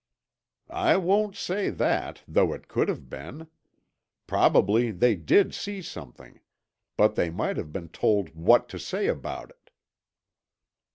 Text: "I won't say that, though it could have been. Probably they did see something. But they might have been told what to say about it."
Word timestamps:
"I 0.81 0.97
won't 0.97 1.35
say 1.35 1.69
that, 1.69 2.23
though 2.27 2.53
it 2.53 2.67
could 2.67 2.87
have 2.89 3.07
been. 3.07 3.49
Probably 4.25 4.89
they 4.89 5.13
did 5.13 5.53
see 5.53 5.83
something. 5.83 6.39
But 6.97 7.13
they 7.13 7.29
might 7.29 7.57
have 7.57 7.71
been 7.71 7.89
told 7.89 8.33
what 8.35 8.67
to 8.69 8.79
say 8.79 9.05
about 9.05 9.51
it." 9.51 9.69